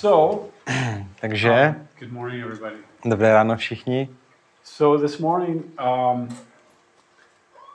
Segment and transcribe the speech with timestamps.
[0.00, 0.48] So
[1.20, 2.76] Takže, good morning, everybody.
[3.04, 4.08] dobré ráno všichni.
[4.64, 6.28] So this morning, um,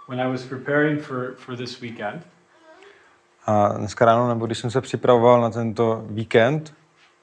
[0.07, 2.21] when I was preparing for for this weekend,
[3.45, 6.73] A dneska ráno, nebo když jsem se připravoval na tento víkend,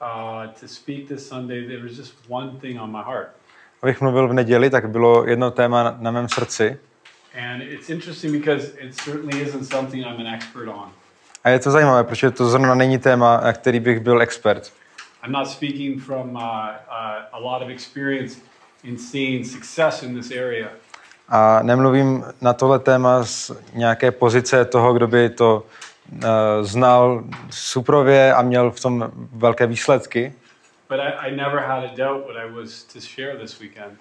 [0.01, 3.27] uh, to speak this Sunday, there was just one thing on my heart,
[3.81, 6.77] abych mluvil v neděli, tak bylo jedno téma na, na mém srdci.
[7.51, 10.89] and it's interesting because it certainly isn't something I'm an expert on.
[11.43, 14.73] A je to zajímavé, protože to zrovna není téma, na který bych byl expert.
[15.23, 18.37] I'm not speaking from uh, uh, a lot of experience
[18.83, 20.69] in seeing success in this area.
[21.29, 25.63] A nemluvím na tohle téma z nějaké pozice toho, kdo by to
[26.11, 26.19] uh,
[26.61, 30.33] znal suprově a měl v tom velké výsledky.
[30.89, 33.99] But I, I never had a doubt what I was to share this weekend.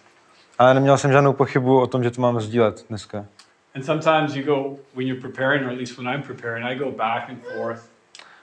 [0.58, 3.26] Ale neměl jsem žádnou pochybu o tom, že to mám sdílet dneska.
[3.74, 6.90] And sometimes you go, when you're preparing, or at least when I'm preparing, I go
[6.90, 7.91] back and forth.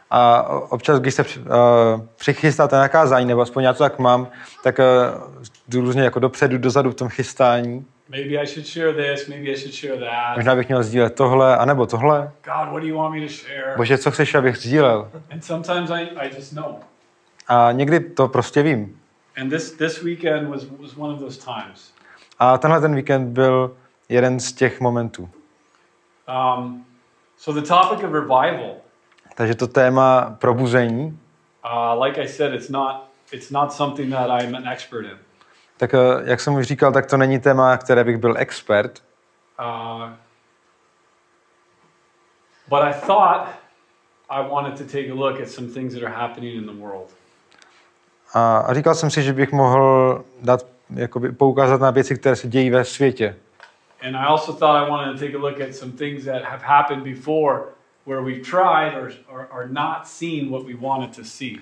[0.09, 1.45] A občas, když se uh,
[2.15, 4.27] přichystáte na kázání, nebo aspoň já to tak mám,
[4.63, 7.85] tak uh, jdu různě jako dopředu, dozadu v tom chystání.
[8.09, 10.35] Maybe I should share this, maybe I should share that.
[10.35, 12.31] Možná bych měl sdílet tohle, anebo tohle.
[12.43, 13.73] God, what do you want me to share?
[13.77, 15.11] Bože, co chceš, abych sdílel?
[15.31, 16.75] And sometimes I, I just know.
[17.47, 18.99] A někdy to prostě vím.
[19.41, 21.94] And this, this weekend was, was one of those times.
[22.39, 23.75] A tenhle ten víkend byl
[24.09, 25.29] jeden z těch momentů.
[26.57, 26.85] Um,
[27.38, 28.75] so the topic of revival,
[29.39, 31.19] Takže to téma probuzení,
[31.65, 35.17] uh, like I said, it's not, it's not something that I'm an expert in.
[35.77, 39.03] tak eh, jak jsem už říkal, tak to není téma, které bych byl expert.
[39.59, 40.09] Uh,
[42.67, 43.47] but I thought
[44.29, 47.09] I wanted to take a look at some things that are happening in the world.
[48.33, 52.47] A, a říkal jsem si, že bych mohl dát, jakoby, poukázat na věci, které se
[52.47, 53.35] dějí ve světě.
[54.07, 56.63] And I also thought I wanted to take a look at some things that have
[56.63, 61.59] happened before where we've tried or, or, or not seen what we wanted to see.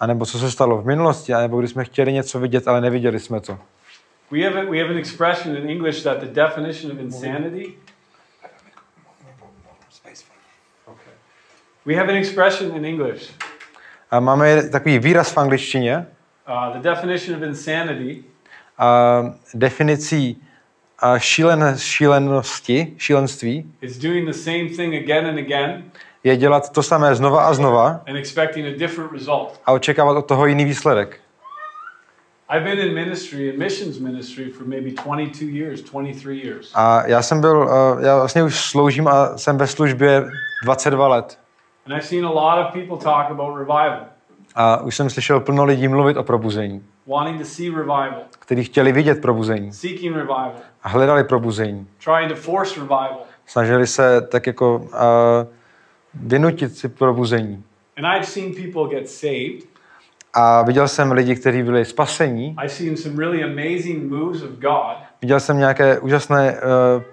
[0.00, 3.20] A nebo co se stalo v minulosti, anebo když jsme chtěli něco vidět, ale neviděli
[3.20, 3.58] jsme to.
[4.30, 7.74] We have, a, we have an expression in English that the definition of insanity.
[10.86, 11.12] Okay.
[11.86, 13.32] We have an expression in English.
[14.10, 16.06] A máme takový výraz v angličtině,
[16.48, 18.24] Uh, the definition of insanity
[18.78, 19.22] a
[19.54, 20.44] definicí
[20.98, 25.84] a šílen, šílenosti, šílenství is doing the same thing again and again
[26.24, 29.60] je dělat to samé znova a znova and expecting a different result.
[29.66, 31.20] a očekávat od toho jiný výsledek.
[32.50, 36.72] I've been in ministry, in missions ministry, for maybe 22 years, 23 years.
[36.74, 40.24] A já jsem byl, eh, já vlastně už sloužím a jsem ve službě
[40.64, 41.38] 22 let.
[41.86, 44.00] And I've seen a lot of people talk about revival,
[44.54, 48.92] A už jsem slyšel plno lidí mluvit o probuzení, wanting to see revival, kteří chtěli
[48.92, 49.70] vidět probuzení
[50.82, 51.86] a hledali probuzení.
[52.04, 53.18] trying to force revival.
[53.46, 54.88] Snažili se tak jako uh,
[56.14, 57.64] vynutit si probuzení.
[60.34, 62.56] A viděl jsem lidi, kteří byli spasení.
[62.62, 66.58] I've seen some really amazing moves of God, Viděl jsem nějaké úžasné uh,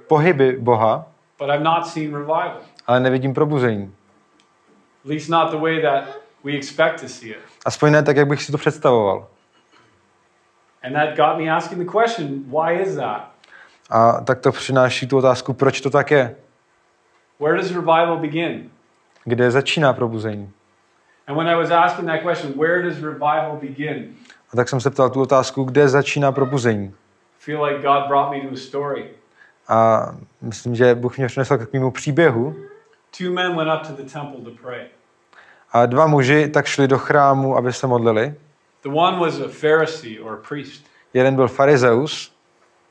[0.08, 1.08] pohyby Boha,
[1.40, 2.58] but I've not seen revival.
[2.88, 3.94] ale nevidím probuzení.
[5.06, 6.04] At least not the way that
[6.44, 7.38] we expect to see it.
[7.66, 9.28] Aspoň ne tak, jak bych si to představoval.
[10.86, 13.32] And that got me asking the question, why is that?
[13.90, 16.36] A tak to přináší tu otázku, proč to tak je?
[17.40, 18.70] Where does revival begin?
[19.24, 20.52] Kde začíná probuzení?
[21.28, 24.06] And when I was asking that question, where does revival begin?
[24.54, 26.86] A tak jsem se ptal tu otázku, kde začíná probuzení?
[26.88, 26.92] I
[27.40, 29.10] feel like God brought me to a story.
[29.68, 30.10] A
[30.42, 32.56] myslím, že Bůh mě přinesl k mému příběhu.
[33.18, 34.86] Two men went up to the temple to pray.
[35.72, 38.36] A dva muži tak šli do chrámu, aby se modlili.
[38.86, 40.86] The one was a Pharisee or a priest.
[41.14, 42.32] Jeden byl farizeus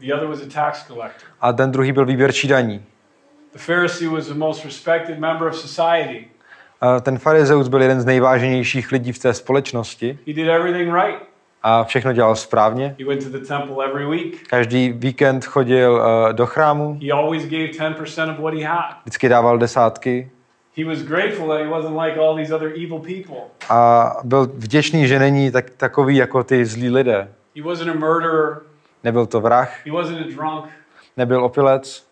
[0.01, 1.29] The other was a tax collector.
[1.41, 2.83] a ten druhý byl výběrčí daní.
[3.53, 6.27] The Pharisee was the most respected member of society.
[6.81, 11.19] A ten farizeus byl jeden z nejváženějších lidí v té společnosti He did everything right.
[11.63, 12.97] a všechno dělal správně.
[12.99, 14.49] He went to the temple every week.
[14.49, 18.97] Každý víkend chodil uh, do chrámu, He always gave 10% of what he had.
[19.05, 20.31] vždycky dával desátky
[20.77, 23.37] He was grateful that he wasn't like all these other evil people.
[23.69, 27.29] a byl vděčný, že není tak, takový jako ty zlí lidé.
[27.57, 28.61] He wasn't a murderer.
[29.05, 30.65] Nebyl to vrah, He wasn't a drunk.
[31.17, 32.07] nebyl opilec,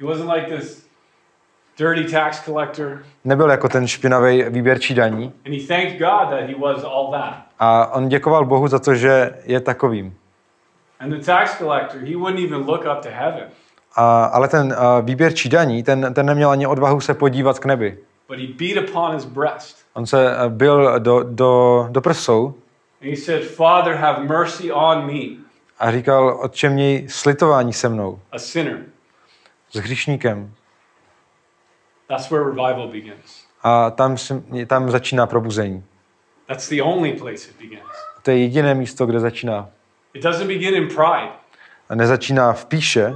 [0.00, 0.86] He wasn't like this
[1.78, 3.02] dirty tax collector.
[3.24, 5.32] nebyl jako ten špinavý výběrčí daní.
[5.46, 7.34] And he thanked God that he was all that.
[7.58, 10.14] A on děkoval Bohu za to, že je takovým.
[11.00, 13.44] And the tax collector, he wouldn't even look up to heaven,
[13.96, 17.98] A, ale ten uh, výběrčí daní, ten, ten neměl ani odvahu se podívat k nebi.
[18.28, 19.76] but he beat upon his breast.
[19.94, 22.54] On se uh, byl do, do, do prsou
[23.02, 25.36] And he said, Father, have mercy on me,
[25.78, 28.78] a říkal, otče měj slitování se mnou, a sinner.
[29.70, 30.54] s hříšníkem.
[32.08, 33.44] That's where revival begins.
[33.62, 34.16] A tam,
[34.66, 35.84] tam začíná probuzení.
[36.48, 37.82] That's the only place it begins.
[38.22, 39.68] To je jediné místo, kde začíná.
[40.14, 41.32] It doesn't begin in pride,
[41.88, 43.14] A nezačíná v píše,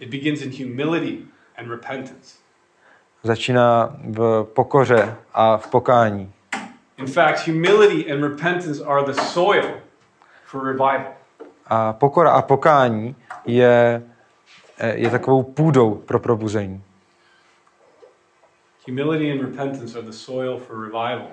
[0.00, 1.18] it begins in humility
[1.56, 2.34] and repentance.
[3.22, 6.32] začíná v pokoře a v pokání.
[6.96, 9.64] In fact, humility and repentance are the soil
[10.44, 11.12] for revival.
[11.66, 13.16] A pokora a pokání
[13.46, 14.02] je,
[14.94, 16.82] je takovou půdou pro probuzení.
[18.86, 21.26] Humility and repentance are the soil for revival.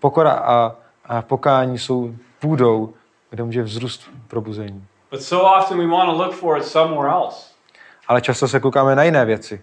[0.00, 2.94] Pokora a, a pokání jsou půdou,
[3.30, 4.86] kde může vzrůst probuzení.
[5.10, 7.55] But so often we want to look for it somewhere else.
[8.08, 9.60] Ale často se koukáme na jiné věci.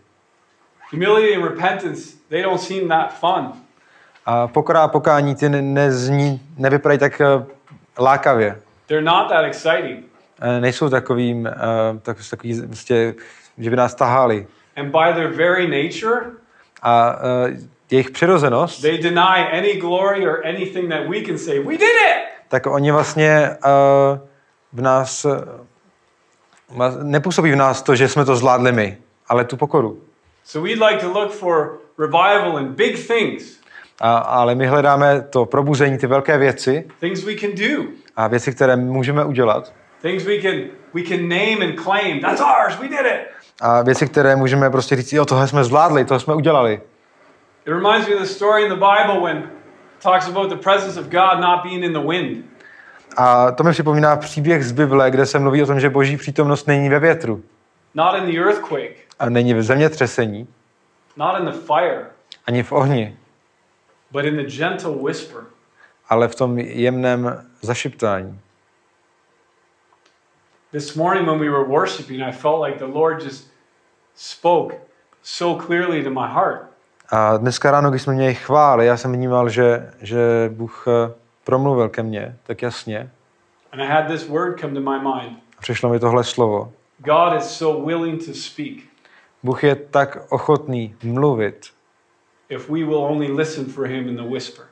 [0.91, 3.51] Humility and repentance, they don't seem that fun.
[4.25, 7.25] A pokora a pokání ty ne- nezní, nevypadají tak eh,
[7.99, 8.59] lákavě.
[8.87, 10.05] They're not that exciting.
[10.41, 11.51] Eh, Nejsou takovým, eh,
[12.01, 13.13] tak, takový, prostě,
[13.57, 14.47] že by nás tahali.
[14.77, 16.25] And by their very nature,
[16.81, 17.15] A
[17.47, 17.57] eh,
[17.91, 22.23] jejich přirozenost, they deny any glory or anything that we can say, we did it!
[22.47, 24.19] tak oni vlastně eh,
[24.73, 25.25] v nás,
[27.03, 30.01] nepůsobí v nás to, že jsme to zvládli my, ale tu pokoru.
[30.43, 33.59] So we'd like to look for revival in big things,
[34.01, 37.83] A, ale my hledáme to probuzení, ty velké věci things we can do,
[38.15, 42.21] a věci, které můžeme udělat things we can we can name and claim.
[42.21, 42.79] That's ours.
[42.79, 43.27] We did it.
[43.61, 46.81] a věci, které můžeme prostě říct, jo, tohle jsme zvládli, tohle jsme udělali.
[47.65, 49.45] It reminds me of the story in the Bible when it
[50.03, 52.45] talks about the presence of God not being in the wind.
[53.17, 56.67] A to mi připomíná příběh z Bible, kde se mluví o tom, že boží přítomnost
[56.67, 57.43] není ve větru
[57.93, 60.47] not in the earthquake, a není v zemětřesení,
[61.17, 62.05] not in the fire,
[62.45, 63.17] ani v ohni,
[64.11, 65.41] but in the gentle whisper.
[66.09, 68.39] ale v tom jemném zašiptání.
[70.71, 73.47] This morning when we were worshiping, I felt like the Lord just
[74.15, 74.75] spoke
[75.23, 76.61] so clearly to my heart.
[77.09, 81.13] A dneska ráno, když jsme měli chvály, já jsem vnímal, že, že Bůh eh,
[81.43, 83.11] promluvil ke mně tak jasně.
[83.71, 85.39] And I had this word come to my mind.
[85.57, 86.73] A přišlo mi tohle slovo.
[86.97, 88.93] God is so willing to speak
[89.43, 91.69] Bůh je tak ochotný mluvit,
[92.49, 94.65] if we will only listen for him in the whisper.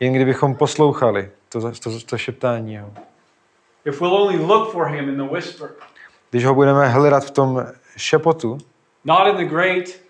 [0.00, 2.92] jen kdybychom poslouchali to, to, to šeptání jeho.
[3.84, 5.70] If we'll only look for him in the whisper.
[6.30, 7.66] Když ho budeme hledat v tom
[7.96, 8.58] šepotu,
[9.04, 10.00] Not in the great,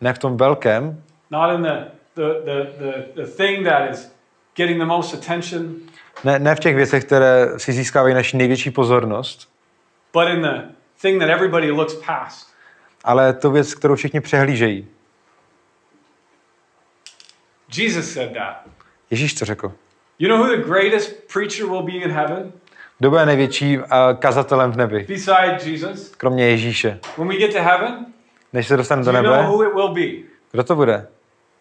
[0.00, 4.12] ne v tom velkém, not in the, the, the, the, the thing that is
[4.58, 5.74] getting the most attention,
[6.24, 9.48] ne, ne v těch věcech, které si získávají naši největší pozornost,
[10.12, 10.62] but in the
[11.02, 12.48] thing that everybody looks past.
[13.04, 14.86] ale to věc, kterou všichni přehlížejí.
[17.76, 18.62] Jesus said that.
[19.10, 19.72] Ježíš to řekl.
[20.18, 22.52] You know who the greatest preacher will be in heaven
[22.98, 23.84] Kdo bude největší uh,
[24.18, 25.04] kazatelem v nebi?
[25.08, 26.08] besides Jesus?
[26.16, 26.98] Kromě Ježíše.
[27.18, 28.06] When we get to heaven,
[28.52, 30.28] Než se dostane do you know nebe, who it will be?
[30.52, 31.06] kdo to bude?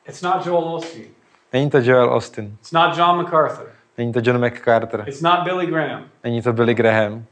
[0.10, 1.06] It's not Joel Osteen.
[1.54, 2.58] Není to Joel Austin.
[2.60, 3.72] It's not John MacArthur.
[3.98, 5.04] Není to John McCarter.
[5.08, 6.10] It's not Billy Graham.
[6.24, 7.26] Není to Billy Graham.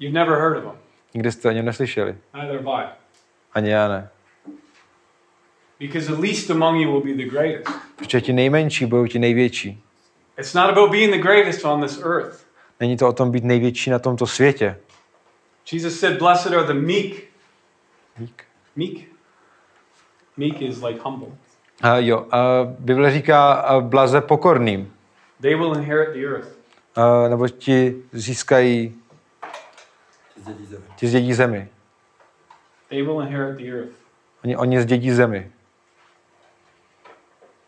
[0.00, 0.72] You've never heard of him.
[1.14, 2.16] Nikdy jste o něm neslyšeli.
[2.34, 2.88] Neither have I.
[3.52, 4.08] Ani já ne.
[5.80, 7.76] Because the least among you will be the greatest.
[7.96, 9.82] Protože ti nejmenší budou ti největší.
[10.38, 12.46] It's not about being the greatest on this earth.
[12.80, 14.76] Není to o tom být největší na tomto světě.
[15.72, 17.24] Jesus said, Blessed are the meek.
[18.16, 18.44] Dík.
[18.76, 19.08] Meek?
[20.36, 21.28] Meek is like humble.
[21.82, 22.38] A jo, a
[22.78, 24.92] Bible říká a blaze pokorným,
[25.40, 26.48] They will inherit the earth.
[26.96, 28.94] a, nebo ti získají,
[30.96, 31.68] ti zdědí zemi.
[32.88, 33.92] They will inherit the earth.
[34.44, 35.50] Oni, oni zdědí zemi.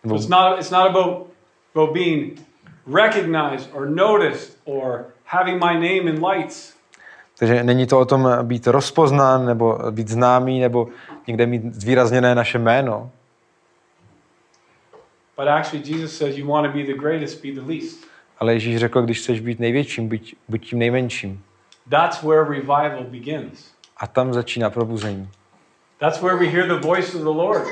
[0.02, 1.26] So Nebo, it's not, it's not about,
[1.74, 2.40] about being
[2.86, 6.74] recognized or noticed or having my name in lights.
[7.38, 10.88] takže není to o tom být rozpoznán, nebo být známý, nebo
[11.26, 13.10] někde mít zvýrazněné naše jméno.
[15.40, 18.06] But actually, Jesus says you want to be the greatest, be the least.
[18.38, 21.44] Ale Ježíš řekl, když chceš být největším, buď, buď tím nejmenším.
[21.90, 23.70] That's where revival begins.
[23.96, 25.28] A tam začíná probuzení.
[25.98, 27.68] That's where we hear the voice of the Lord.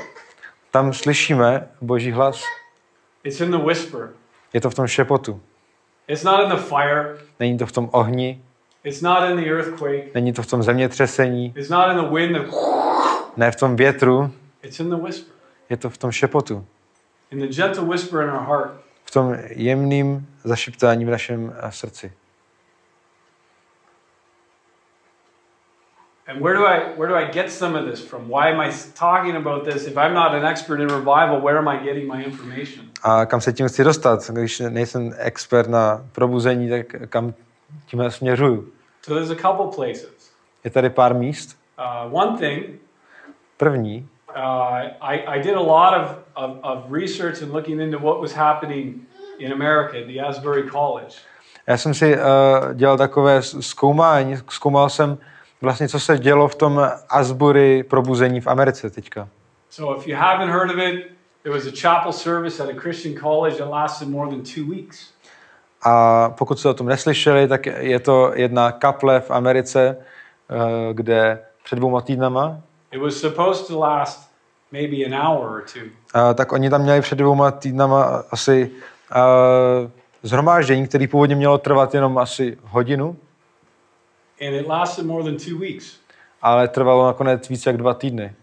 [0.71, 2.43] Tam slyšíme Boží hlas.
[3.23, 4.09] It's in the whisper.
[4.53, 5.41] Je to v tom šepotu.
[6.07, 7.17] It's not in the fire.
[7.39, 8.41] Není to v tom ohni,
[8.83, 10.13] It's not in the earthquake.
[10.13, 12.37] není to v tom zemětřesení, It's not in the wind.
[12.37, 14.31] That, ne v tom větru,
[14.63, 15.33] it's in the whisper.
[15.69, 16.65] je to v tom šepotu.
[17.31, 18.71] In the gentle whisper in our heart.
[19.05, 22.11] V tom jemným zašiptání v našem eh, srdci.
[26.27, 28.29] And where do I where do I get some of this from?
[28.29, 29.87] Why am I talking about this?
[29.87, 32.85] If I'm not an expert in revival, where am I getting my information?
[33.03, 34.29] A kam se tím chci dostat?
[34.31, 37.33] Když nejsem expert na probuzení, tak kam
[37.85, 38.71] tím směřuju?
[39.01, 40.31] So there's a couple places.
[40.63, 41.57] Je tady pár míst.
[41.79, 42.79] Uh, one thing,
[43.57, 44.41] První, uh,
[45.01, 49.05] I, I did a lot of, of, of research and looking into what was happening
[49.39, 51.15] in America at the Asbury College.
[51.67, 52.21] Já jsem si uh,
[52.73, 55.17] dělal takové zkoumání, zkoumal jsem
[55.61, 59.27] vlastně, co se dělo v tom Asbury probuzení v Americe teďka.
[59.69, 61.11] So if you haven't heard of it,
[61.43, 65.13] there was a chapel service at a Christian college that lasted more than two weeks.
[65.83, 71.39] A pokud jste o tom neslyšeli, tak je to jedna kaple v Americe, uh, kde
[71.63, 74.29] před dvouma týdnama, It was supposed to last
[74.71, 75.81] maybe an hour or two.
[76.15, 78.71] uh, tak oni tam měli před dvouma týdnama asi
[79.15, 79.89] uh,
[80.23, 83.17] zhromáždění, který původně mělo trvat jenom asi hodinu,
[84.41, 85.97] And it lasted more than two weeks.
[86.41, 88.33] ale trvalo nakonec více jak dva týdny.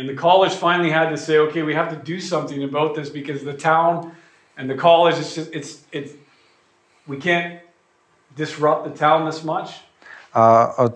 [0.00, 3.10] And the college finally had to say, okay, we have to do something about this
[3.10, 4.10] because the town
[4.56, 6.14] and the college, it's just, it's, it's,
[7.06, 7.60] we can't
[8.36, 9.70] disrupt the town this much.
[10.34, 10.88] A, a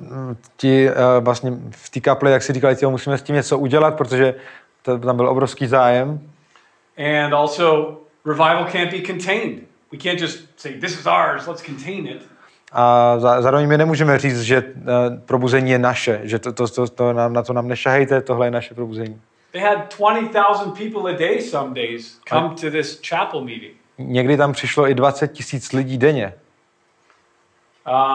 [0.56, 3.96] ti uh, vlastně v té kapli, jak si říkali, tyjo, musíme s tím něco udělat,
[3.96, 4.34] protože
[4.82, 6.20] to, tam byl obrovský zájem.
[6.98, 9.58] And also, revival can't be contained.
[9.92, 12.26] We can't just say, this is ours, let's contain it.
[12.72, 14.72] A zá- zároveň my nemůžeme říct, že uh,
[15.26, 18.50] probuzení je naše, že to, to, to, to nám, na to nám nešahejte, tohle je
[18.50, 19.20] naše probuzení.
[19.52, 23.74] They had 20,000 people a day some days come to this chapel meeting.
[23.98, 26.34] Někdy tam přišlo i 20 tisíc lidí denně.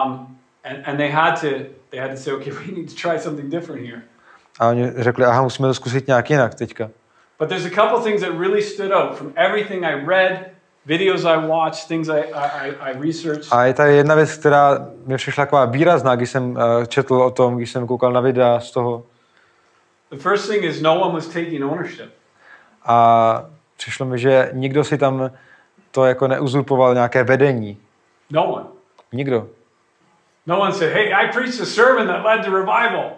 [0.04, 1.48] Um, and, and they had to
[1.90, 4.02] they had to say, okay, we need to try something different here.
[4.60, 6.90] A oni řekli, aha, musíme to zkusit nějak jinak teďka.
[7.38, 10.50] But there's a couple things that really stood out from everything I read,
[10.86, 13.52] videos I watched, things I, I, I researched.
[13.52, 17.30] A je tady jedna věc, která mi přišla taková výrazná, když jsem uh, četl o
[17.30, 19.02] tom, když jsem koukal na videa z toho.
[20.10, 22.10] The first thing is no one was taking ownership.
[22.84, 25.30] A přišlo mi, že nikdo si tam
[25.90, 27.78] to jako neuzurpoval nějaké vedení.
[28.30, 28.66] No one.
[29.12, 29.48] Nikdo.
[30.46, 33.10] No one said, hey, I preached a sermon that led to revival.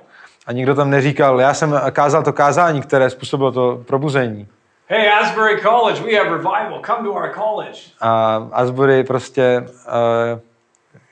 [0.47, 4.49] A nikdo tam neříkal, já jsem kázal to kázání, které způsobilo to probuzení.
[4.89, 6.83] Hey, Asbury College, we have revival.
[6.87, 7.81] Come to our college.
[8.01, 10.41] A Asbury prostě, uh,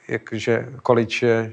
[0.09, 1.53] jakže college, je-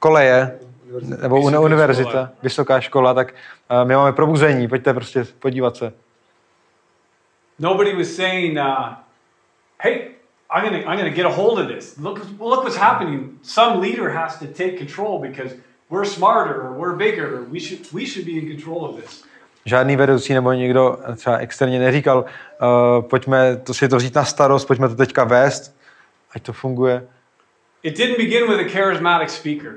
[0.00, 0.58] koleje,
[1.02, 2.30] nebo Vysoká uni- univerzita, škola.
[2.42, 3.34] vysoká škola, tak
[3.82, 5.92] uh, my máme probuzení, pojďte prostě podívat se.
[7.58, 8.86] Nobody was saying, uh,
[9.82, 10.08] hey,
[10.56, 11.98] I'm gonna, I'm gonna get a hold of this.
[11.98, 13.38] Look, look what's happening.
[13.42, 15.52] Some leader has to take control because
[15.90, 17.26] we're smarter or we're bigger.
[17.36, 19.24] Or we should, we should be in control of this.
[19.64, 24.64] Žádný vedoucí nebo někdo třeba externě neříkal, uh, pojďme to si to vzít na starost,
[24.64, 25.76] pojďme to teďka vést,
[26.34, 27.06] ať to funguje.
[27.82, 29.72] It didn't begin with a charismatic speaker.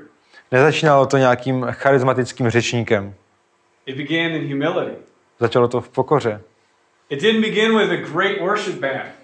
[0.52, 3.14] Nezačínalo to nějakým charismatickým řečníkem.
[3.86, 4.96] It began in humility.
[5.40, 6.40] Začalo to v pokoře.
[7.10, 9.19] It didn't begin with a great worship band.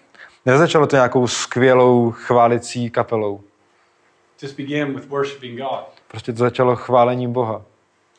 [0.46, 3.40] Nezačalo to nějakou skvělou chválicí kapelou.
[4.42, 5.84] Just began with worshiping God.
[6.08, 7.62] Prostě to začalo chválením Boha.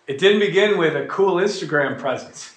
[0.08, 2.50] It didn't begin with a cool Instagram presence.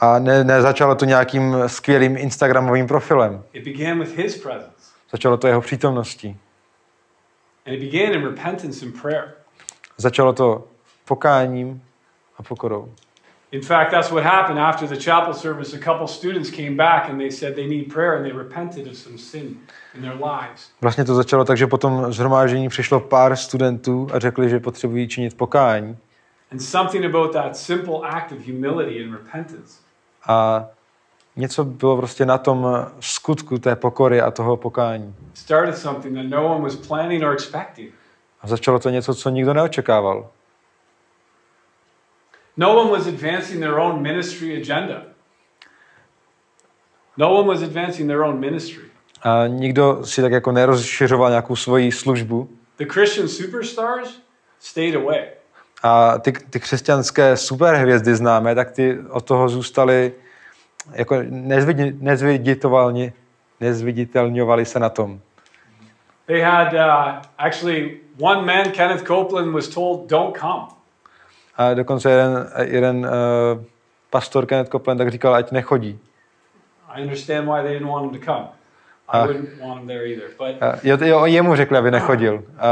[0.00, 3.44] A ne, nezačalo to nějakým skvělým Instagramovým profilem.
[3.52, 4.92] It began with His presence.
[5.12, 6.36] Začalo to jeho přítomností.
[7.66, 9.34] And it began in repentance and prayer.
[9.96, 10.64] Začalo to
[11.04, 11.82] pokáním
[12.36, 12.94] a pokorou.
[13.52, 15.76] In fact, that's what happened after the chapel service.
[15.76, 18.94] A couple students came back and they said they need prayer and they repented of
[18.96, 19.56] some sin
[19.94, 20.70] in their lives.
[20.80, 25.36] Vlastně to začalo tak, že potom zhromáždění přišlo pár studentů a řekli, že potřebují činit
[25.36, 25.96] pokání.
[26.52, 29.78] And something about that simple act of humility and repentance
[30.26, 30.64] A
[31.36, 35.14] něco bylo prostě na tom skutku té pokory a toho pokání.
[35.34, 37.90] started something that no one was planning or expecting.
[38.42, 40.26] A začalo to něco, co nikdo neočekával.
[42.58, 45.02] No one was advancing their own ministry agenda.
[47.16, 48.82] No one was advancing their own ministry.
[49.22, 52.48] A nikdo si tak jako nerozšiřoval nějakou svoji službu.
[52.76, 54.20] The Christian superstars
[54.60, 55.26] stayed away.
[55.82, 60.12] A ty, ty křesťanské superhvězdy známe, tak ty od toho zůstaly
[60.92, 63.12] jako nezvidi- nezviditelně,
[63.60, 65.20] nezviditelňovali se na tom.
[66.26, 70.77] They had uh, actually one man, Kenneth Copeland, was told, "Don't come."
[71.58, 73.62] A dokonce jeden, jeden uh,
[74.10, 75.98] pastor Kenneth Copeland tak říkal, ať nechodí.
[76.94, 78.44] I understand why they didn't want him to come.
[79.08, 79.26] I Ah.
[79.26, 80.28] wouldn't want him there either.
[80.38, 82.42] But A jo, jo, jemu řekli, aby nechodil.
[82.58, 82.68] A,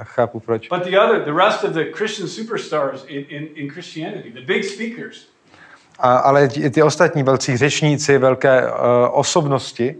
[0.00, 0.68] a chápu proč.
[0.68, 4.64] but the other, the rest of the Christian superstars in, in, in Christianity, the big
[4.64, 5.28] speakers,
[5.98, 8.78] A, ale ti, ty ostatní velcí řečníci, velké uh,
[9.12, 9.96] osobnosti,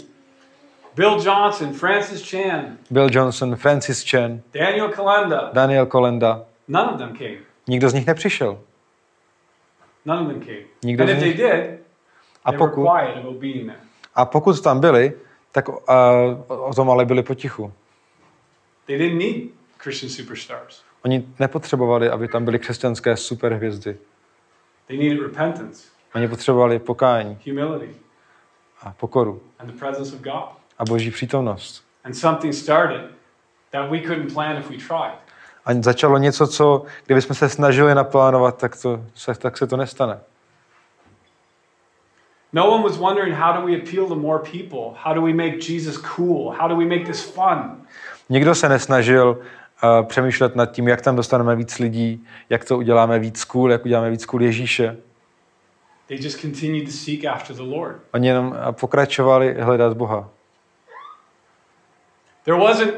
[0.96, 7.16] Bill Johnson, Francis Chan, Bill Johnson, Francis Chan, Daniel Kalenda, Daniel Kolenda, none of them
[7.16, 7.38] came.
[7.68, 8.60] Nikdo z nich nepřišel.
[10.04, 10.58] None of them came.
[10.84, 11.80] Nikdo and z if they nich- did,
[12.44, 12.88] A pokud,
[14.14, 15.12] a pokud tam byli,
[15.52, 15.74] tak uh,
[16.48, 17.72] o tom ale byli potichu.
[18.86, 20.82] They didn't need Christian superstars.
[21.04, 23.96] Oni nepotřebovali, aby tam byly křesťanské superhvězdy.
[24.86, 27.94] They needed repentance, Oni potřebovali pokání humility.
[28.82, 30.44] a pokoru and the presence of God.
[30.78, 31.84] a boží přítomnost.
[32.04, 33.10] And something started
[33.70, 35.18] that we couldn't plan if we tried.
[35.66, 40.20] A začalo něco, co kdybychom se snažili naplánovat, tak, to, se, tak se to nestane.
[42.52, 45.00] No one was wondering how do we appeal to more people?
[45.02, 46.50] How do we make Jesus cool?
[46.50, 47.82] How do we make this fun?
[48.28, 49.38] Nikdo se nesnažil
[49.82, 53.84] uh, přemýšlet nad tím, jak tam dostaneme víc lidí, jak to uděláme víc cool, jak
[53.84, 54.96] uděláme víc cool Ježíše.
[56.08, 57.96] They just continued to seek after the Lord.
[58.12, 60.28] Oni jenom eh, pokračovali hledat Boha.
[62.44, 62.94] There wasn't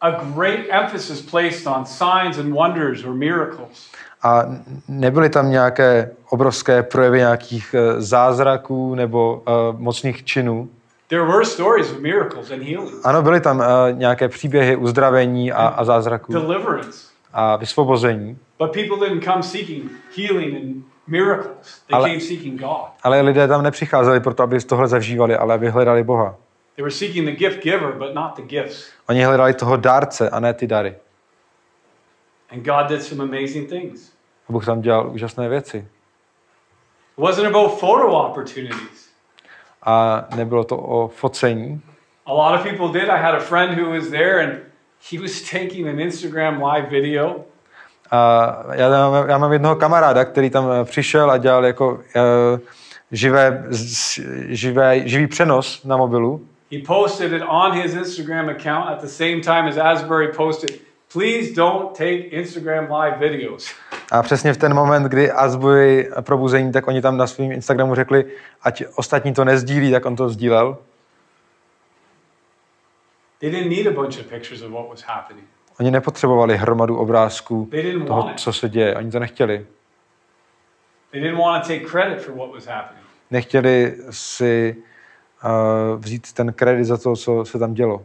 [0.00, 3.90] a great emphasis placed on signs and wonders or miracles.
[4.22, 4.44] A
[4.88, 9.34] nebyly tam nějaké obrovské projevy nějakých eh, zázraků nebo
[9.72, 10.68] uh, mocných činů.
[11.08, 15.66] There were stories of miracles and healing, Ano, byly tam uh, nějaké příběhy uzdravení a,
[15.66, 16.98] a zázraků deliverance.
[17.32, 21.80] a vysvobození, But people didn't come seeking healing and miracles.
[21.88, 22.86] They Ale- came seeking God.
[23.02, 26.34] ale lidé tam nepřicházeli proto, aby tohle zavžívali, ale aby hledali Boha.
[26.76, 28.84] They were seeking the gift giver, but not the gifts.
[29.08, 30.94] Oni hledali toho dárce a ne ty dary.
[32.52, 34.12] And God did some amazing things.
[34.48, 35.78] A Bůh tam dělal úžasné věci.
[37.18, 39.10] It wasn't about photo opportunities.
[39.82, 41.82] A nebylo to o focení.
[42.26, 43.10] A lot of people did.
[43.10, 44.58] I had a friend who was there and
[45.12, 47.44] he was taking an Instagram live video.
[48.10, 52.00] A já, mám, já mám jednoho kamaráda, který tam eh, přišel a dělal jako uh,
[53.12, 53.64] živé,
[54.48, 56.46] živé, živý přenos na mobilu.
[56.70, 60.80] He posted it on his Instagram account at the same time as Asbury posted,
[61.12, 63.74] please don't take Instagram live videos.
[64.10, 68.24] A přesně v ten moment, kdy Asbury probuzení, tak oni tam na svém Instagramu řekli,
[68.62, 70.78] ať ostatní to nezdílí, tak on to sdílel.
[73.38, 75.44] They didn't need a bunch of pictures of what was happening.
[75.80, 77.70] Oni nepotřebovali hromadu obrázků
[78.06, 78.94] toho, co se děje.
[78.96, 79.66] Oni to nechtěli.
[81.10, 83.04] They didn't want to take credit for what was happening.
[83.30, 84.76] Nechtěli si
[85.96, 88.02] vzít ten kredit za to, co se tam dělo.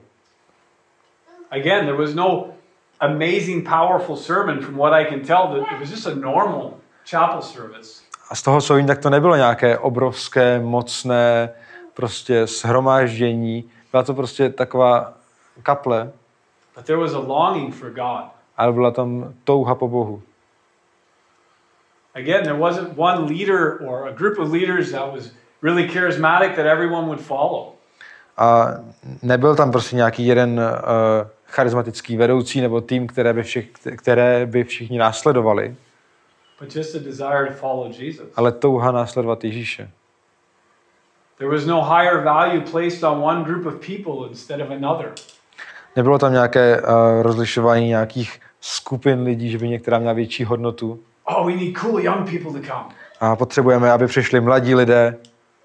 [1.51, 2.47] Again, there was no
[2.99, 5.47] amazing, powerful sermon from what I can tell.
[5.47, 6.73] That it was just a normal
[7.09, 8.01] chapel service.
[8.29, 11.49] A z toho, co vím, tak to nebylo nějaké obrovské, mocné
[11.93, 13.69] prostě shromáždění.
[13.91, 15.13] Byla to prostě taková
[15.63, 16.11] kaple,
[16.75, 18.25] But there was a longing for God.
[18.57, 20.21] ale byla tam touha po Bohu.
[22.15, 25.31] Again, there wasn't one leader or a group of leaders that was
[25.65, 27.73] really charismatic that everyone would follow.
[28.37, 28.67] A
[29.21, 34.63] nebyl tam prostě nějaký jeden uh, charismatický vedoucí nebo tým, které by, všich, které by
[34.63, 35.75] všichni následovali,
[36.59, 38.27] but just a desire to follow Jesus.
[38.35, 39.89] ale touha následovat Ježíše.
[41.37, 45.11] There was no higher value placed on one group of people instead of another.
[45.95, 46.87] Nebylo tam nějaké uh,
[47.21, 50.99] rozlišování nějakých skupin lidí, že by některá měla větší hodnotu.
[51.25, 52.85] Oh, we need cool young people to come.
[53.19, 55.17] A potřebujeme, aby přišli mladí lidé.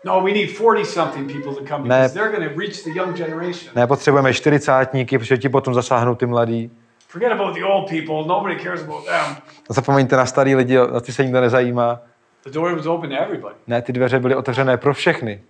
[0.04, 3.16] No, we need 40 something people to come because they're going to reach the young
[3.16, 3.72] generation.
[3.74, 6.70] Ne, potřebujeme čtyřicátníky, protože ti potom zasáhnou ty mladí.
[7.08, 8.26] Forget about the old people.
[8.26, 9.36] Nobody cares about them.
[9.68, 12.00] Zapomeňte na starý lidi, na ty se nikdo nezajímá.
[12.44, 13.54] The door was open to everybody.
[13.66, 15.42] Ne, ty dveře byly otevřené pro všechny.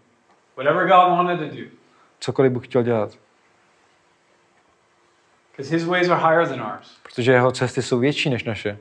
[0.57, 1.63] Whatever God wanted to do.
[2.21, 3.11] Cokoliv Bůh chtěl dělat.
[5.51, 6.97] Because his ways are higher than ours.
[7.03, 8.79] Protože jeho cesty jsou větší než naše.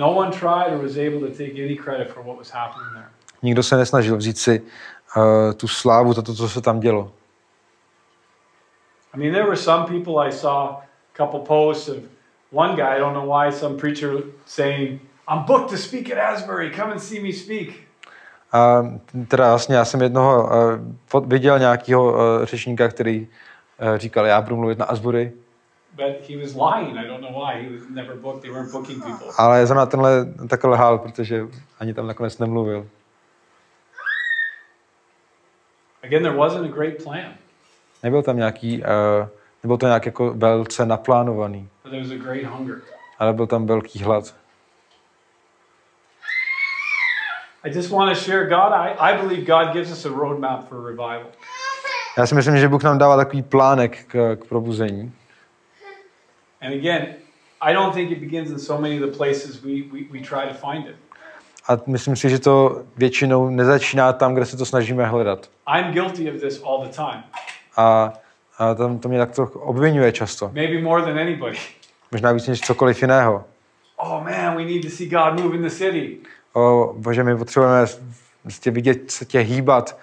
[0.00, 3.08] No one tried or was able to take any credit for what was happening there.
[3.42, 4.60] Nikdo se nesnažil vzít si
[5.16, 7.12] uh, tu slávu, za to, co se tam dělo.
[9.14, 10.82] I mean, there were some people I saw a
[11.16, 11.96] couple posts of
[12.52, 14.10] one guy, I don't know why, some preacher
[14.46, 17.74] saying, I'm booked to speak at Asbury, come and see me speak.
[18.52, 18.82] A
[19.28, 20.50] teda vlastně já jsem jednoho
[21.14, 23.28] uh, viděl nějakého uh, řečníka, který
[23.82, 25.32] uh, říkal, já budu mluvit na Asbury,
[25.96, 26.96] But he was lying.
[26.98, 27.62] I don't know why.
[27.62, 28.42] He was never booked.
[28.42, 29.26] They weren't booking people.
[29.38, 31.46] ale zrovna tenhle takhle lhal, protože
[31.80, 32.86] ani tam nakonec nemluvil.
[36.04, 37.34] Again, there wasn't a great plan,
[38.02, 39.28] Nebyl tam nějaký, uh,
[39.62, 42.80] nebyl to nějak jako velce naplánovaný, but there was a great hunger.
[43.18, 44.34] ale byl tam velký hlad.
[47.64, 48.72] I just want to share God.
[48.72, 51.26] I, I believe God gives us a roadmap for revival.
[52.18, 55.12] Já si myslím, že Bůh nám dává takový plánek k, k probuzení.
[56.62, 57.06] And again,
[57.60, 60.48] I don't think it begins in so many of the places we, we, we try
[60.48, 60.96] to find it.
[61.68, 65.50] A myslím si, že to většinou nezačíná tam, kde se to snažíme hledat.
[65.76, 67.22] I'm guilty of this all the time,
[67.76, 68.12] A,
[68.58, 70.50] a tam to mě tak to obvinuje často.
[70.54, 71.56] maybe more than anybody.
[72.12, 73.44] Možná víc než cokoliv jiného.
[73.96, 76.16] Oh man, we need to see God move in the city.
[76.52, 77.86] O, bože, my potřebujeme
[78.42, 79.96] prostě vidět se tě hýbat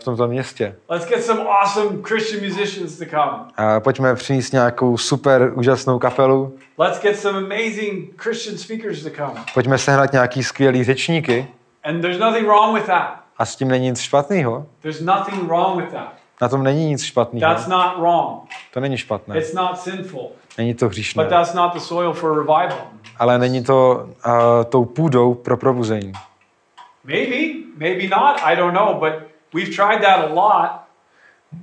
[0.00, 0.76] v tomto městě.
[0.88, 3.44] Let's get some awesome Christian musicians to come.
[3.56, 6.58] A pojďme přinést nějakou super úžasnou kapelu.
[6.78, 9.44] Let's get some amazing Christian speakers to come.
[9.54, 11.46] Pojďme sehnat nějaký skvělý řečníky.
[11.84, 13.20] And there's nothing wrong with that.
[13.38, 14.66] A s tím není nic špatného.
[14.82, 16.12] There's nothing wrong with that.
[16.40, 17.54] Na tom není nic špatného.
[17.54, 18.42] That's not wrong.
[18.74, 19.38] To není špatné.
[19.38, 20.28] It's not sinful.
[20.58, 21.24] Není to But hříšné.
[21.24, 22.78] that's not the soil for revival.
[23.18, 24.32] Ale není to uh,
[24.68, 26.12] tou půdou pro probuzení.
[27.04, 28.40] Maybe, maybe not.
[28.44, 28.94] I don't know.
[28.94, 30.70] But we've tried that a lot.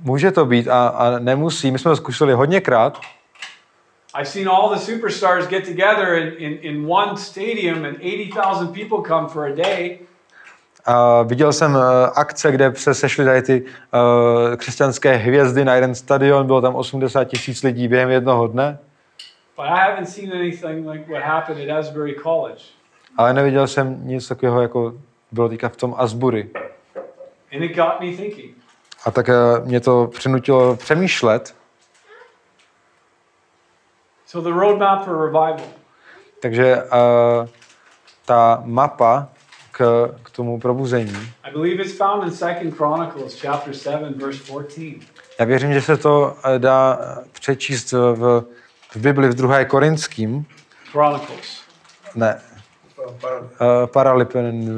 [0.02, 1.70] Může to být a, a nemusí.
[1.70, 3.00] My jsme to zkusili hodněkrát.
[4.14, 9.02] I've seen all the superstars get together in, in, in one stadium and 80,000 people
[9.08, 9.98] come for a day.
[10.84, 11.80] A viděl jsem uh,
[12.14, 16.46] akce, kde se sešly tady ty uh, křesťanské hvězdy na jeden stadion.
[16.46, 18.78] Bylo tam 80 tisíc lidí během jednoho dne.
[19.56, 22.62] But I haven't seen anything like what happened at Asbury College.
[23.16, 24.94] Ale neviděl jsem nic takového, jako
[25.32, 26.50] bylo teďka v tom Asbury.
[26.52, 27.35] And it got me thinking.
[29.04, 31.54] A tak uh, mě to přinutilo přemýšlet.
[34.26, 35.66] So the roadmap for revival.
[36.40, 37.48] Takže uh,
[38.24, 39.28] ta mapa
[39.72, 44.78] k, k tomu probuzení, I believe it's found in Second Chronicles chapter 7 verse 14.
[45.38, 48.44] já věřím, že se to eh, dá eh, přečíst v,
[48.90, 49.64] v Bibli v 2.
[49.64, 50.46] Korinským,
[50.92, 51.62] Chronicles.
[52.14, 52.40] ne,
[53.20, 53.46] Para, uh,
[53.86, 54.76] Paralipen,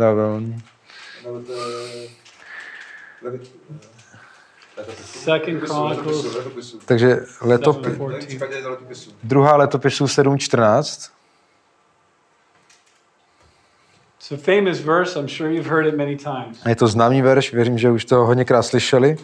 [5.04, 6.76] Second Chronicles.
[6.84, 8.12] takže letop, Seven.
[8.12, 9.12] I případě do letopisu.
[9.22, 11.10] druhá letopisu 7.14.
[14.18, 15.18] It's a famous verse.
[15.20, 16.64] I'm sure you've heard it many times.
[16.68, 19.16] Je to známý verš, věřím, že už to hodněkrát slyšeli.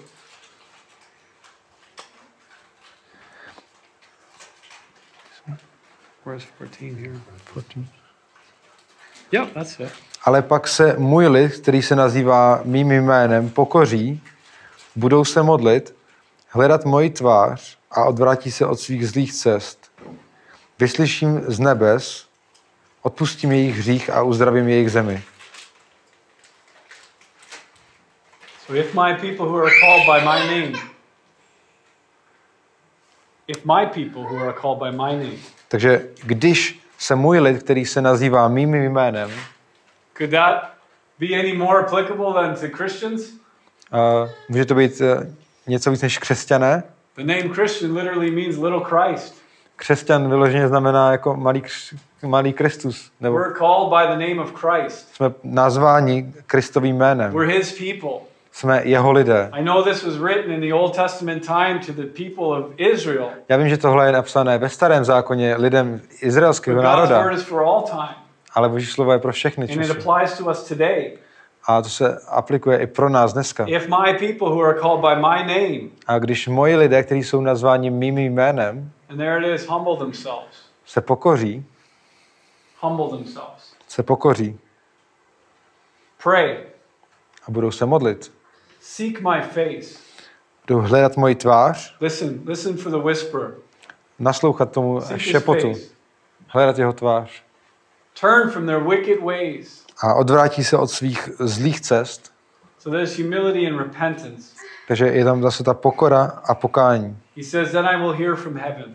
[6.25, 7.21] Where's 14 here?
[7.53, 7.87] 14.
[9.33, 9.93] Yep, that's it.
[10.25, 14.23] Ale pak se můj lid, který se nazývá mým jménem, pokoří,
[14.97, 15.95] budou se modlit,
[16.49, 19.93] hledat moji tvář a odvrátí se od svých zlých cest.
[20.79, 22.27] Vyslyším z nebes,
[23.03, 25.23] odpustím jejich hřích a uzdravím jejich zemi.
[28.67, 30.79] So if my people who are called by my name,
[33.47, 37.87] if my people who are called by my name, Takže když se můj lid, který
[37.87, 39.31] se nazývá mým jménem,
[40.19, 40.71] could that
[41.21, 43.23] be any more applicable than to Christians?
[43.93, 45.25] uh, může to být uh,
[45.67, 46.83] něco víc než křesťané.
[47.17, 49.35] The name Christian literally means little Christ.
[49.77, 53.11] Křesťan vyloženě znamená jako malý, kř- malý Kristus.
[53.21, 55.15] Nebo We're called by the name of Christ.
[55.15, 57.33] jsme nazváni Kristovým jménem.
[57.33, 58.27] We're his people.
[58.53, 59.49] Jsme jeho lidé.
[59.53, 63.29] I know this was written in the Old Testament time to the people of Israel,
[63.49, 67.43] Já vím, že tohle je napsané ve starém zákoně lidem izraelského God's národa, word is
[67.43, 68.24] for all time.
[68.55, 69.91] Ale Boží slovo je pro všechny And it časy.
[69.99, 71.19] applies to us today.
[71.67, 73.65] A to se aplikuje i pro nás dneska.
[73.69, 77.41] If my people who are called by my name, A když moji lidé, kteří jsou
[77.41, 81.65] nazváni mým jménem, and there it is, humble themselves, se pokoří,
[82.81, 84.59] humble themselves, se pokoří
[86.23, 86.59] pray,
[87.47, 88.33] a budou se modlit,
[88.81, 89.99] seek my face,
[90.67, 93.55] budou hledat moji tvář, listen, listen for the whisper,
[94.19, 95.87] naslouchat tomu seek his šepotu, face,
[96.49, 97.43] hledat jeho tvář
[98.21, 99.85] turn from their wicked ways.
[100.03, 102.33] a odvrátí se od svých zlých cest.
[102.79, 104.55] So there's humility and repentance.
[104.89, 107.19] Takže je tam zase ta pokora a pokání.
[107.37, 108.95] He says, then I will hear from heaven.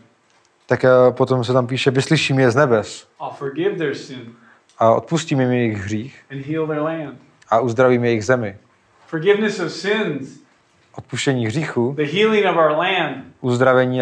[0.65, 4.31] Tak eh, potom se tam píše, vyslyším je z nebes I'll forgive their sin
[4.79, 7.17] a odpustím jim jejich hřích and heal their land.
[7.49, 8.57] a uzdravím jejich zemi.
[9.07, 10.39] Forgiveness of sins,
[10.97, 13.23] Odpuštění hříchu, the healing of our land.
[13.41, 13.99] uzdravení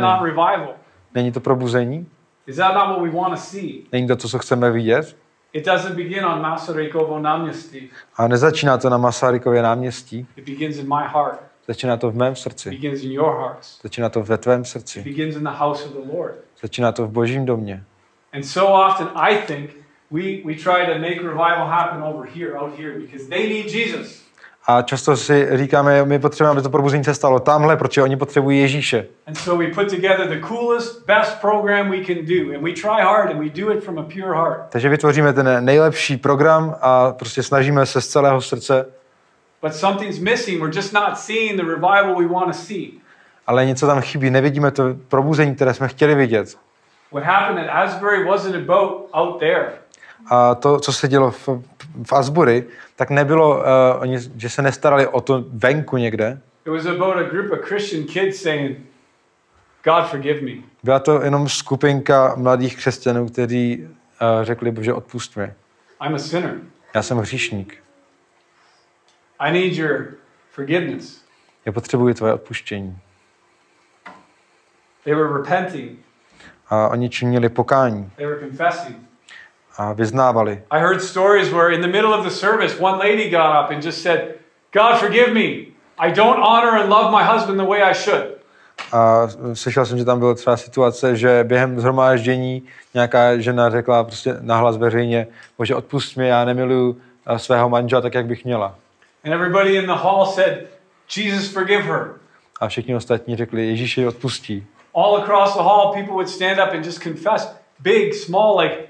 [0.00, 0.74] not revival?
[1.14, 2.06] Není to probuzení?
[2.50, 3.86] Is that not what we want to see?
[3.92, 5.16] Není to to, co chceme vidět?
[5.52, 7.90] It doesn't begin on Masarykovo náměstí.
[8.16, 11.40] A nezačíná to na Masarykově náměstí, It begins in my heart.
[11.68, 13.82] začíná to v mém It srdci, begins in your hearts.
[13.82, 16.34] začíná to ve tvém It srdci, begins in the house of the Lord.
[16.62, 17.84] začíná to v božím domě.
[18.32, 19.70] And so often I think
[20.10, 24.22] we, we try to make revival happen over here, out here, because they need Jesus.
[24.70, 28.60] A často si říkáme, my potřebujeme, aby to probuzení se stalo tamhle, protože oni potřebují
[28.60, 29.06] Ježíše.
[29.26, 32.54] And so we put together the coolest, best program we can do.
[32.56, 34.60] And we try hard and we do it from a pure heart.
[34.68, 38.86] Takže vytvoříme ten nejlepší program a prostě snažíme se z celého srdce,
[39.62, 40.60] But something's missing.
[40.62, 42.88] We're just not seeing the revival we want to see.
[43.46, 46.56] ale něco tam chybí, nevidíme to probuzení, které jsme chtěli vidět.
[47.12, 49.72] What happened at Asbury wasn't about out there.
[50.26, 51.48] A to, co se dělo v,
[52.04, 52.64] v Asbury,
[52.96, 53.64] tak nebylo, uh,
[53.98, 56.40] oni, že se nestarali o to venku někde.
[56.66, 58.78] It was about a group of Christian kids saying,
[59.84, 60.62] God, forgive me.
[60.82, 65.52] Byla to jenom skupinka mladých křesťanů, kteří uh, řekli, Bože, odpust mi.
[66.06, 66.54] I'm a sinner.
[66.94, 67.82] Já jsem hříšník.
[69.38, 70.06] I need your
[70.50, 71.24] forgiveness.
[71.66, 72.98] Já potřebuji tvoje odpuštění.
[75.04, 75.98] They were repenting.
[76.68, 79.09] A oni činili pokání They were confessing.
[79.94, 80.62] Vyznávali.
[80.70, 83.84] I heard stories where in the middle of the service, one lady got up and
[83.84, 84.34] just said,
[84.72, 85.66] God, forgive me.
[85.98, 88.40] I don't honor and love my husband the way I should.
[88.92, 92.62] A slyšel jsem, že tam byla třeba situace, že během zhromáždění
[92.94, 95.26] nějaká žena řekla prostě nahlas veřejně,
[95.58, 98.74] bože odpust mi, já nemiluju eh, svého manžela tak, jak bych měla.
[99.24, 100.66] And everybody in the hall said,
[101.16, 102.10] Jesus, forgive her.
[102.60, 104.66] A všichni ostatní řekli, Ježíši odpustí.
[104.94, 108.89] All across the hall, people would stand up and just confess, big, small, like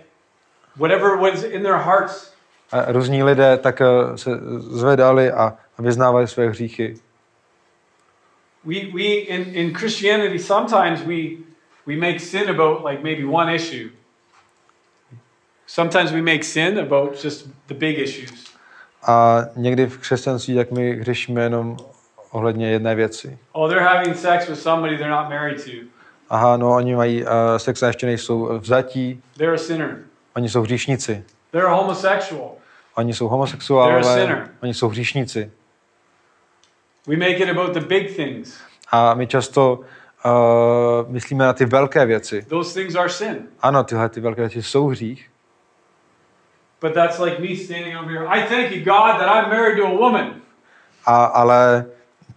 [0.80, 2.30] whatever was in their hearts.
[2.72, 6.94] A různí lidé tak eh, se zvedali a a vyznávali své hříchy.
[8.64, 11.16] We, we in, in Christianity, sometimes we,
[11.86, 13.90] we make sin about like maybe one issue.
[15.66, 18.44] Sometimes we make sin about just the big issues.
[19.06, 21.76] A někdy v křesťanství, jak my hřešíme jenom
[22.30, 23.38] ohledně jedné věci.
[23.52, 25.70] Oh, they're having sex with somebody they're not married to.
[26.28, 29.98] Aha, no oni mají uh, sex a ještě nejsou vzatí, They're a sinner.
[30.40, 31.24] Oni jsou hříšníci.
[31.50, 32.50] They're homosexual.
[32.94, 35.50] Oni jsou homosexuálové, oni jsou hříšníci.
[37.06, 38.60] We make it about the big things.
[38.90, 42.46] A my často uh, myslíme na ty velké věci.
[42.48, 43.36] Those things are sin.
[43.62, 45.30] Ano, tyhle ty velké věci jsou hřích,
[46.80, 48.26] But that's like me standing over here.
[48.26, 50.34] I thank you, God, that I'm married to a woman.
[51.06, 51.84] a, ale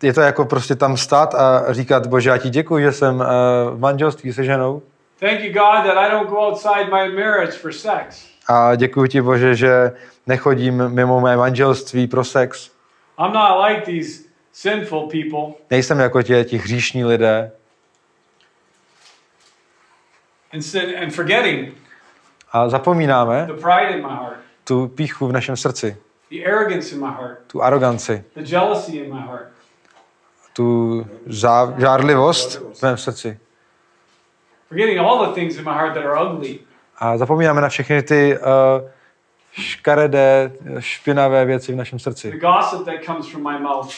[0.02, 3.26] je to jako prostě tam stát a říkat, bože, já ti děkuji, že jsem uh,
[3.72, 4.82] v manželství se ženou
[5.24, 8.28] Thank you, God, that I don't go outside my marriage for sex.
[8.48, 9.92] a děkuji ti, bože, že
[10.28, 12.72] nechodím mimo mé manželství pro sex.
[13.20, 15.56] I'm not like these sinful people.
[15.70, 17.52] Nejsem jako tě, ti hříšní lidé.
[20.54, 21.78] And, sin, and forgetting
[22.52, 25.98] A zapomínáme the pride in my heart, tu píchu v našem srdci,
[26.30, 29.48] the arrogance in my heart, tu aroganci, the jealousy in my heart.
[30.54, 31.06] tu
[31.78, 33.40] žárlivost v mém srdci.
[34.74, 36.60] Forgetting all the things in my heart that are ugly.
[36.98, 38.44] A zapomínáme na všechny ty uh,
[39.52, 42.32] škaredé, špinavé věci v našem The srdci.
[42.32, 43.94] gossip that comes from my mouth.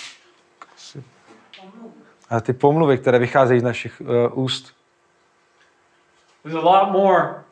[2.30, 4.08] A ty pomluvy, které vycházejí z našich uh,
[4.44, 4.76] úst.
[6.44, 7.44] There's a lot more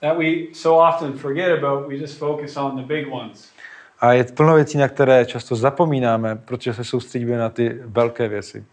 [0.00, 1.88] that we so often forget about.
[1.88, 3.52] We just focus on the big ones.
[4.00, 8.64] A je plno věcí, na které často zapomínáme, protože se soustředíme na ty velké věci.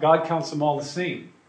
[0.00, 1.39] God counts them all the same.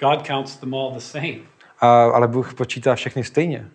[0.00, 1.38] God counts them all the same.
[1.80, 3.68] A, ale Bůh počítá všechny stejně.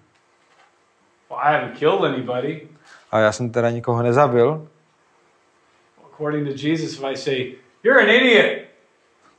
[1.29, 2.67] Well, I haven't killed anybody.
[3.11, 4.67] A já jsem teda nikoho nezabil,
[6.13, 8.67] According to Jesus, if I say, You're an idiot,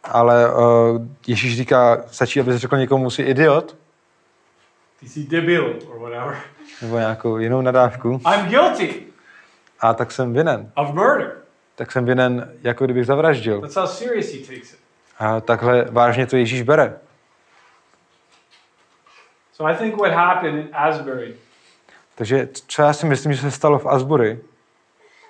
[0.05, 3.77] ale uh, Ježíš říká, stačí, aby řekl někomu, jsi idiot,
[5.01, 6.41] ty jsi debil, or whatever,
[6.83, 9.03] nebo nějakou jinou nadávku, I'm guilty
[9.81, 10.73] a tak jsem vinen.
[10.75, 11.37] of murder.
[11.75, 13.61] Tak jsem vinen, jako kdybych zavraždil.
[13.61, 14.80] That's how serious he takes it.
[15.21, 16.99] A takhle vážně to Ježíš bere.
[19.53, 21.35] So I think what happened in Asbury
[22.15, 24.39] Takže co já si myslím, že se stalo v Asbury,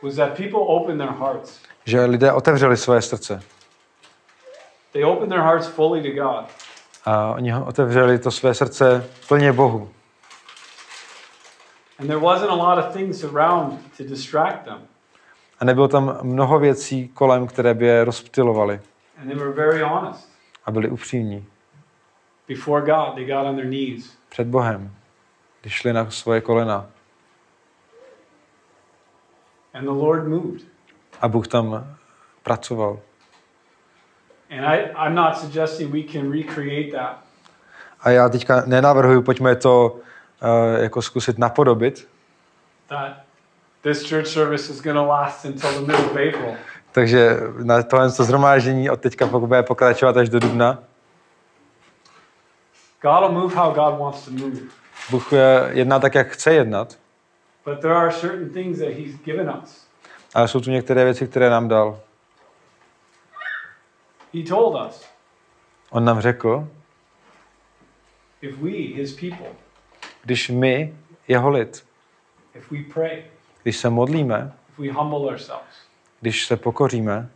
[0.03, 1.61] was that people opened their hearts.
[1.85, 3.42] že lidé otevřeli své srdce.
[4.92, 6.44] They opened their hearts fully to God.
[7.05, 9.90] A oni otevřeli to své srdce plně Bohu.
[11.98, 14.79] And there wasn't a lot of things around to distract them.
[15.61, 18.81] A nebylo tam mnoho věcí kolem, které by je rozptilovaly
[19.20, 20.28] And they were very honest.
[20.66, 21.46] a byli upřímní
[22.48, 24.18] Before God, they got on their knees.
[24.28, 24.94] před Bohem,
[25.61, 26.87] když šli na svoje kolena.
[29.74, 30.62] And the Lord moved.
[31.20, 31.96] A Bůh tam
[32.42, 33.00] pracoval.
[34.50, 37.18] And I, I'm not suggesting we can recreate that.
[38.00, 39.98] A já teďka nenavrhuji, pojďme to
[40.42, 42.09] uh, jako zkusit napodobit.
[42.88, 43.12] That
[43.83, 46.56] this church service is going to last until the middle of April.
[46.92, 50.79] Takže na tohle to zhromáždění od teďka bude pokračovat až do dubna.
[53.03, 54.57] God will move how God wants to move.
[55.11, 55.33] Bůh
[55.70, 56.98] jedná tak, jak chce jednat,
[57.64, 59.87] But there are certain things that He's given us.
[60.35, 62.00] ale jsou tu některé věci, které nám dal.
[64.35, 65.05] He told us
[65.90, 66.68] On nám řekl,
[68.40, 69.46] if we, His people,
[70.24, 70.94] když my,
[71.29, 71.85] jeho lid,
[72.55, 73.24] if we pray,
[73.62, 75.76] když se modlíme, if we humble ourselves,
[76.20, 77.30] když se pokoříme,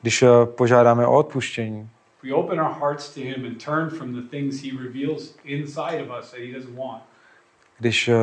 [0.00, 1.90] když eh, požádáme o odpuštění,
[2.22, 6.02] if we open our hearts to Him and turn from the things He reveals inside
[6.02, 7.02] of us that He doesn't want,
[7.78, 8.14] když eh,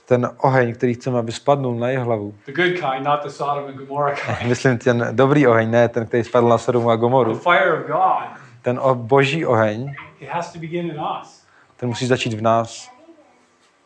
[0.07, 2.35] Ten oheň, který chceme, aby spadnul na jeho hlavu.
[2.47, 4.49] the good kind, not the Sodom and Gomorrah kind.
[4.49, 7.35] Myslím ten dobrý oheň, ne ten, který spadl na Sodomu a The Gomoru.
[7.39, 12.07] fire of God, Ten o- boží oheň, it has to begin in us, ten musí
[12.07, 12.91] začít v nás.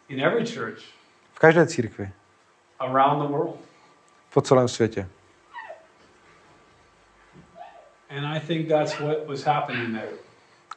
[0.09, 0.79] in every church
[1.33, 2.11] V každé církvi.
[2.81, 3.57] around the world.
[4.35, 5.09] Po celém světě.
[8.11, 10.13] And I think that's what was happening there.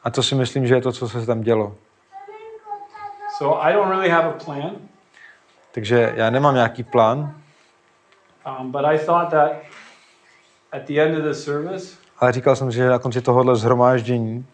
[0.02, 1.74] A to si myslím, že je to, co se tam dělo.
[3.40, 4.76] So I don't really have a plan,
[5.72, 7.42] Takže já nemám nějaký plán,
[8.60, 9.52] um, but I thought that
[10.72, 14.46] at the end of the service, ale říkal jsem, že na konci tohohle zhromáždění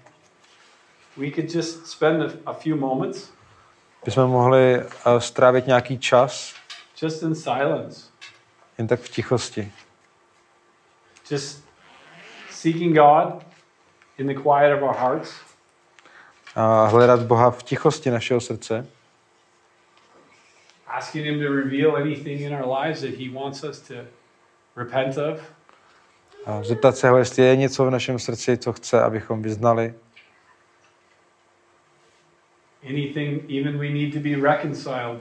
[1.16, 3.30] we could just spend a, a few moments
[4.04, 6.54] bychom mohli eh, strávit nějaký čas
[7.02, 8.10] just in silence,
[8.78, 9.72] jen tak v tichosti.
[11.30, 11.64] just
[12.50, 13.42] seeking God
[14.18, 15.45] in the quiet of our hearts,
[16.56, 18.86] A hledat Boha v tichosti našeho srdce.
[20.86, 23.94] asking Him to reveal anything in our lives that He wants us to
[24.76, 25.40] repent of,
[26.46, 29.94] A zeptat se ho, jestli je něco v našem srdci, co chce, abychom vyznali.
[32.88, 35.20] anything even we need to be reconciled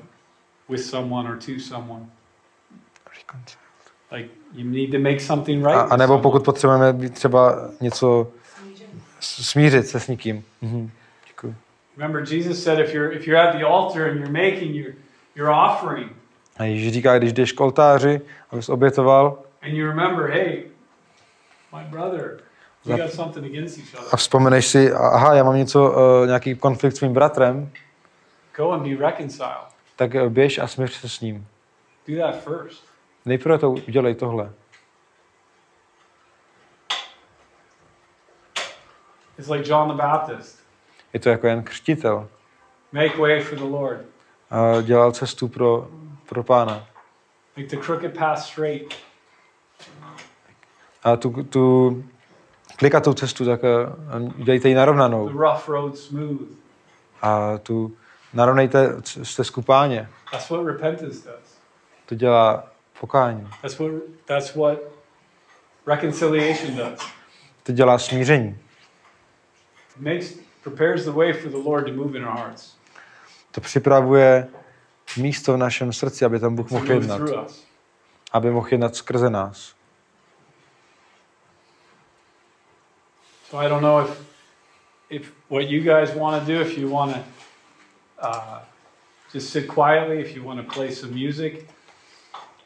[0.70, 2.06] with someone or to someone.
[4.12, 5.76] Like you need to make something right.
[5.76, 8.32] A, a nebo pokud potřebujeme být třeba něco
[9.20, 10.44] smířit se s někým.
[10.62, 10.92] Mhm.
[11.98, 14.94] Remember, Jesus said, if you're if you're at the altar and you're making your
[15.36, 16.12] your offering,
[16.58, 20.64] A Ježíš říká, když jdeš k oltáři, abys obětoval and you remember, hey,
[21.78, 22.40] my brother,
[22.86, 24.18] we got something against each a other.
[24.18, 27.72] vzpomeneš si, aha, já mám něco, uh, nějaký konflikt s mým bratrem,
[28.58, 29.68] Go and be reconciled.
[29.96, 31.48] tak eh, běž a smíř se s ním.
[32.08, 32.84] Do that first.
[33.26, 34.50] Nejprve to udělej tohle.
[39.40, 40.65] It's like John the Baptist.
[41.16, 42.30] Je to jako jen křtitel.
[42.92, 44.00] Make way for the Lord.
[44.50, 45.88] A dělal cestu pro,
[46.26, 46.88] pro pána.
[47.58, 48.96] Make the crooked path straight.
[51.04, 52.04] A tu, tu
[52.76, 53.60] klikatou cestu, tak
[54.38, 55.30] udělejte ji The narovnanou.
[55.30, 56.42] rough road smooth.
[57.22, 57.98] A tu
[58.34, 60.10] narovnejte stezku páně.
[60.32, 61.58] That's what repentance does.
[62.06, 62.68] To dělá
[63.00, 63.50] pokání.
[63.62, 63.92] That's what
[64.26, 64.80] that's what
[65.88, 67.00] reconciliation does.
[67.64, 68.58] To dělá smíření.
[69.96, 72.76] It makes prepares the way for the Lord to move in our hearts.
[73.52, 74.48] To připravuje
[75.18, 77.18] místo v našem srdci, aby tam Bůh mohl move jednat.
[77.18, 77.64] through us.
[78.32, 79.76] Aby mohl jednat skrze nás.
[83.50, 84.22] So I don't know if
[85.10, 87.20] if what you guys want to do, if you want to
[88.20, 88.60] uh,
[89.34, 91.70] just sit quietly, if you want to play some music,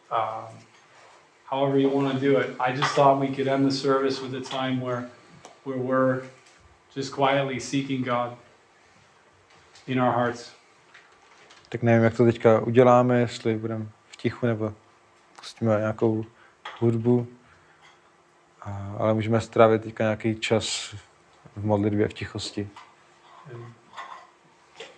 [0.10, 0.48] um,
[1.44, 2.56] however you want to do it.
[2.60, 5.10] I just thought we could end the service with a time where
[5.66, 6.22] where we're
[6.96, 8.38] just quietly seeking God
[9.88, 10.54] in our hearts.
[11.70, 14.74] Tak nevím, jak to teďka uděláme, jestli budeme v tichu nebo
[15.40, 16.26] pustíme nějakou
[16.80, 17.28] hudbu.
[18.62, 20.96] A, ale můžeme strávit teďka nějaký čas
[21.56, 22.70] v modlitbě, v tichosti.
[23.54, 23.74] And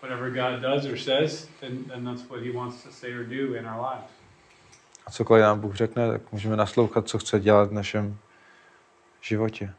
[0.02, 3.56] whatever God does or says, then, then that's what He wants to say or do
[3.56, 4.12] in our lives.
[5.06, 8.18] A cokoliv nám Bůh řekne, tak můžeme naslouchat, co chce dělat v našem
[9.22, 9.74] životě.